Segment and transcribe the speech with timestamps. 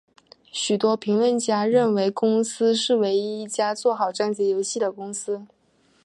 [0.51, 5.45] 许多评论家认为公司是唯一一家做好章节游戏的公司。